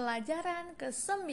[0.00, 1.28] Pelajaran ke-9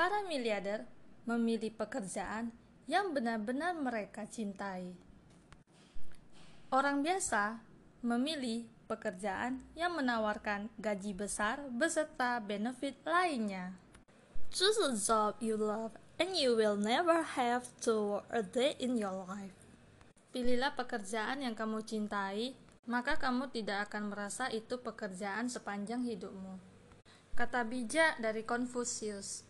[0.00, 0.88] Para miliarder
[1.28, 2.48] memilih pekerjaan
[2.88, 4.96] yang benar-benar mereka cintai.
[6.72, 7.60] Orang biasa
[8.00, 13.76] memilih pekerjaan yang menawarkan gaji besar beserta benefit lainnya.
[14.48, 18.96] Choose a job you love and you will never have to work a day in
[18.96, 19.68] your life.
[20.32, 22.56] Pilihlah pekerjaan yang kamu cintai,
[22.88, 26.77] maka kamu tidak akan merasa itu pekerjaan sepanjang hidupmu.
[27.38, 29.46] Kata bijak dari Confucius.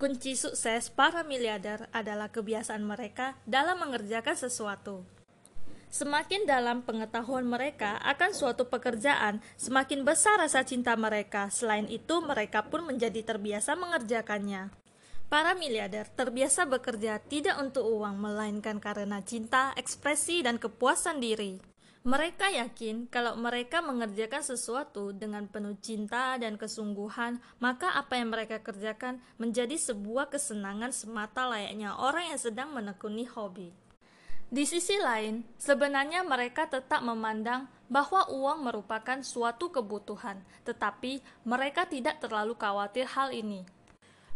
[0.00, 5.04] Kunci sukses para miliarder adalah kebiasaan mereka dalam mengerjakan sesuatu.
[5.92, 11.52] Semakin dalam pengetahuan mereka akan suatu pekerjaan, semakin besar rasa cinta mereka.
[11.52, 14.72] Selain itu, mereka pun menjadi terbiasa mengerjakannya.
[15.28, 21.73] Para miliarder terbiasa bekerja tidak untuk uang, melainkan karena cinta, ekspresi, dan kepuasan diri.
[22.04, 28.60] Mereka yakin kalau mereka mengerjakan sesuatu dengan penuh cinta dan kesungguhan, maka apa yang mereka
[28.60, 33.72] kerjakan menjadi sebuah kesenangan semata layaknya orang yang sedang menekuni hobi.
[34.52, 42.20] Di sisi lain, sebenarnya mereka tetap memandang bahwa uang merupakan suatu kebutuhan, tetapi mereka tidak
[42.20, 43.64] terlalu khawatir hal ini.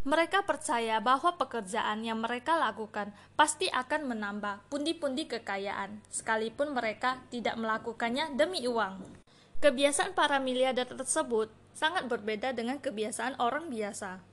[0.09, 7.61] Mereka percaya bahwa pekerjaan yang mereka lakukan pasti akan menambah pundi-pundi kekayaan, sekalipun mereka tidak
[7.61, 9.05] melakukannya demi uang.
[9.61, 14.25] Kebiasaan para miliarder tersebut sangat berbeda dengan kebiasaan orang biasa.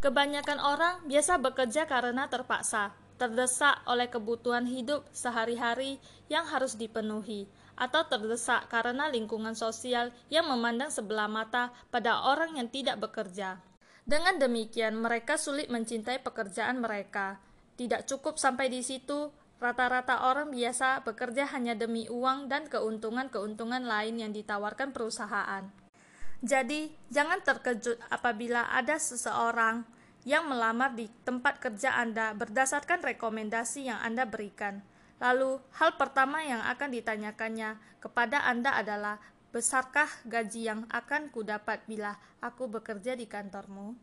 [0.00, 6.00] Kebanyakan orang biasa bekerja karena terpaksa, terdesak oleh kebutuhan hidup sehari-hari
[6.32, 7.44] yang harus dipenuhi,
[7.76, 13.60] atau terdesak karena lingkungan sosial yang memandang sebelah mata pada orang yang tidak bekerja.
[14.08, 17.36] Dengan demikian, mereka sulit mencintai pekerjaan mereka.
[17.76, 19.28] Tidak cukup sampai di situ,
[19.60, 25.68] rata-rata orang biasa bekerja hanya demi uang dan keuntungan-keuntungan lain yang ditawarkan perusahaan.
[26.40, 29.84] Jadi, jangan terkejut apabila ada seseorang
[30.24, 34.80] yang melamar di tempat kerja Anda berdasarkan rekomendasi yang Anda berikan.
[35.20, 42.20] Lalu, hal pertama yang akan ditanyakannya kepada Anda adalah, Besarkah gaji yang akan kudapat bila
[42.44, 43.96] aku bekerja di kantormu?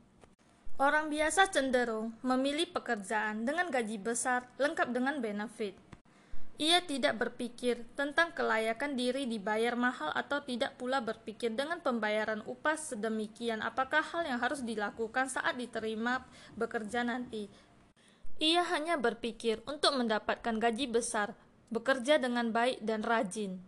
[0.81, 5.77] Orang biasa cenderung memilih pekerjaan dengan gaji besar lengkap dengan benefit.
[6.55, 12.79] Ia tidak berpikir tentang kelayakan diri dibayar mahal atau tidak pula berpikir dengan pembayaran upah
[12.79, 16.23] sedemikian apakah hal yang harus dilakukan saat diterima
[16.55, 17.51] bekerja nanti.
[18.41, 21.37] Ia hanya berpikir untuk mendapatkan gaji besar,
[21.71, 23.59] bekerja dengan baik dan rajin.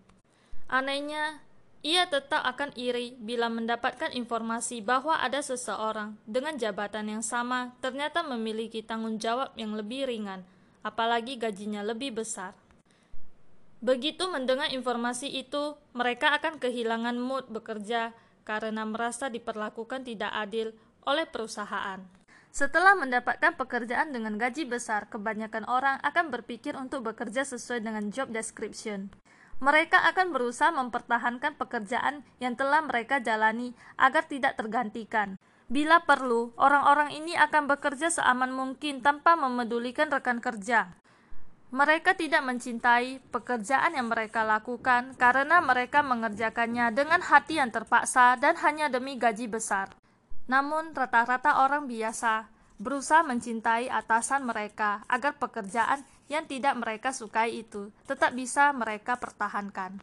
[0.67, 1.39] Anehnya,
[1.85, 8.25] ia tetap akan iri bila mendapatkan informasi bahwa ada seseorang dengan jabatan yang sama ternyata
[8.25, 10.41] memiliki tanggung jawab yang lebih ringan,
[10.81, 12.57] apalagi gajinya lebih besar.
[13.77, 18.09] Begitu mendengar informasi itu, mereka akan kehilangan mood bekerja
[18.41, 20.73] karena merasa diperlakukan tidak adil
[21.05, 22.01] oleh perusahaan.
[22.49, 28.33] Setelah mendapatkan pekerjaan dengan gaji besar, kebanyakan orang akan berpikir untuk bekerja sesuai dengan job
[28.33, 29.13] description
[29.57, 35.41] mereka akan berusaha mempertahankan pekerjaan yang telah mereka jalani agar tidak tergantikan.
[35.67, 40.95] Bila perlu, orang-orang ini akan bekerja seaman mungkin tanpa memedulikan rekan kerja.
[41.67, 48.55] Mereka tidak mencintai pekerjaan yang mereka lakukan karena mereka mengerjakannya dengan hati yang terpaksa dan
[48.63, 49.91] hanya demi gaji besar.
[50.47, 52.47] Namun, rata-rata orang biasa
[52.77, 59.99] berusaha mencintai atasan mereka agar pekerjaan yang tidak mereka sukai itu tetap bisa mereka pertahankan.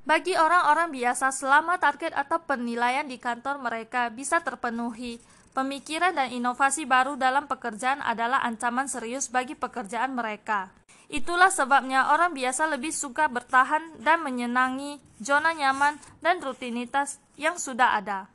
[0.00, 5.20] Bagi orang-orang biasa, selama target atau penilaian di kantor mereka bisa terpenuhi,
[5.52, 10.72] pemikiran dan inovasi baru dalam pekerjaan adalah ancaman serius bagi pekerjaan mereka.
[11.10, 17.98] Itulah sebabnya orang biasa lebih suka bertahan dan menyenangi zona nyaman dan rutinitas yang sudah
[17.98, 18.30] ada.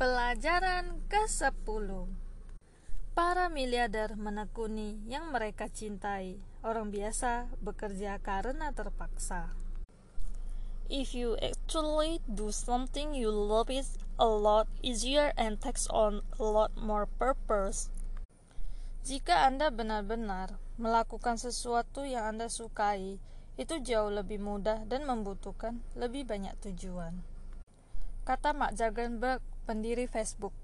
[0.00, 2.21] Pelajaran ke-10
[3.12, 6.40] Para miliarder menekuni yang mereka cintai.
[6.64, 9.52] Orang biasa bekerja karena terpaksa.
[10.88, 13.84] If you actually do something you love it
[14.16, 17.92] a lot easier and takes on a lot more purpose.
[19.04, 23.20] Jika Anda benar-benar melakukan sesuatu yang Anda sukai,
[23.60, 27.20] itu jauh lebih mudah dan membutuhkan lebih banyak tujuan.
[28.24, 30.61] Kata Mark Zuckerberg, pendiri Facebook.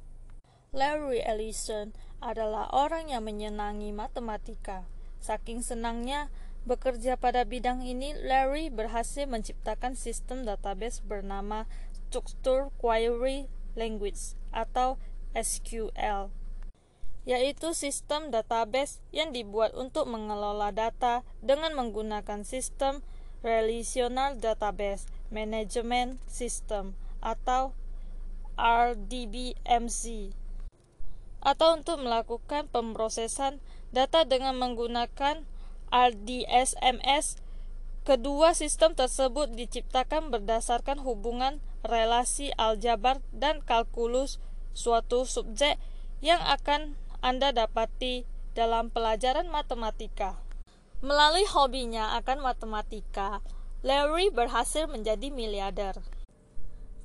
[0.76, 4.84] Larry Ellison adalah orang yang menyenangi matematika.
[5.16, 6.28] Saking senangnya
[6.68, 11.64] bekerja pada bidang ini, Larry berhasil menciptakan sistem database bernama
[11.96, 13.48] Structured Query
[13.80, 15.00] Language atau
[15.32, 16.28] SQL,
[17.24, 23.00] yaitu sistem database yang dibuat untuk mengelola data dengan menggunakan sistem
[23.40, 26.92] Relational Database Management System
[27.24, 27.72] atau
[28.58, 30.34] RDBMC
[31.42, 33.62] atau untuk melakukan pemrosesan
[33.94, 35.46] data dengan menggunakan
[35.88, 37.40] RDSMS.
[38.04, 44.40] Kedua sistem tersebut diciptakan berdasarkan hubungan relasi aljabar dan kalkulus
[44.72, 45.76] suatu subjek
[46.24, 48.24] yang akan Anda dapati
[48.56, 50.40] dalam pelajaran matematika.
[50.98, 53.38] Melalui hobinya akan matematika,
[53.86, 56.17] Larry berhasil menjadi miliarder.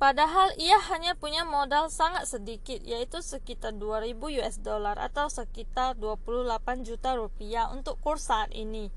[0.03, 6.83] Padahal ia hanya punya modal sangat sedikit yaitu sekitar 2000 US dollar atau sekitar 28
[6.83, 8.91] juta rupiah untuk kurs saat ini.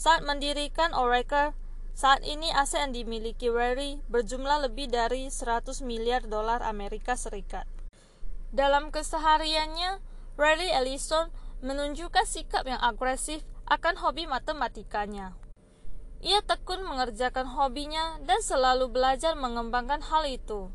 [0.00, 1.52] Saat mendirikan Oracle,
[1.92, 7.68] saat ini aset yang dimiliki Larry berjumlah lebih dari 100 miliar dolar Amerika Serikat.
[8.48, 10.00] Dalam kesehariannya,
[10.40, 11.28] Riley Ellison
[11.60, 15.36] menunjukkan sikap yang agresif akan hobi matematikanya.
[16.24, 20.72] Ia tekun mengerjakan hobinya dan selalu belajar mengembangkan hal itu.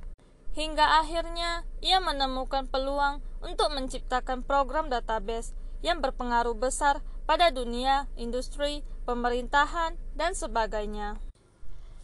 [0.54, 8.86] Hingga akhirnya ia menemukan peluang untuk menciptakan program database yang berpengaruh besar pada dunia, industri,
[9.08, 11.18] pemerintahan, dan sebagainya.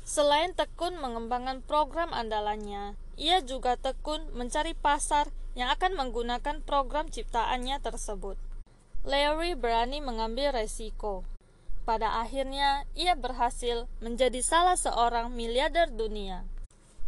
[0.08, 7.84] Selain tekun mengembangkan program andalannya, ia juga tekun mencari pasar yang akan menggunakan program ciptaannya
[7.84, 8.40] tersebut.
[9.04, 11.28] Larry berani mengambil resiko,
[11.88, 16.44] pada akhirnya, ia berhasil menjadi salah seorang miliarder dunia.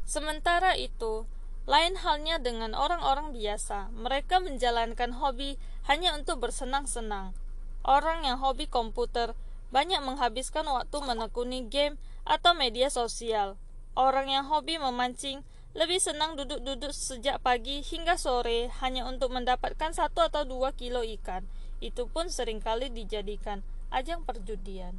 [0.08, 1.28] Sementara itu,
[1.68, 3.92] lain halnya dengan orang-orang biasa.
[3.92, 5.60] Mereka menjalankan hobi
[5.92, 7.36] hanya untuk bersenang-senang.
[7.84, 9.36] Orang yang hobi komputer
[9.76, 13.60] banyak menghabiskan waktu menekuni game atau media sosial.
[14.00, 15.44] Orang yang hobi memancing
[15.76, 21.44] lebih senang duduk-duduk sejak pagi hingga sore hanya untuk mendapatkan satu atau dua kilo ikan.
[21.84, 24.94] Itu pun sering kali dijadikan ajang perjudian